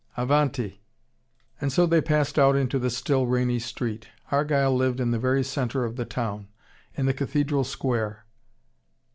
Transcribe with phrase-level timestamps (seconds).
[0.17, 0.81] Avanti!"
[1.61, 4.07] And so they passed out into the still rainy street.
[4.31, 6.47] Argyle lived in the very centre of the town:
[6.95, 8.25] in the Cathedral Square.